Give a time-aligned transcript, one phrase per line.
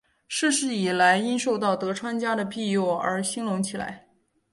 [0.27, 4.07] 近世以来因受到德川家的庇佑而兴隆起来。